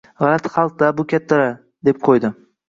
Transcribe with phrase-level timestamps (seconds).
[0.21, 1.53] «G‘alati xalq-da, bu kattalar»,
[1.91, 2.35] deb qo‘ydi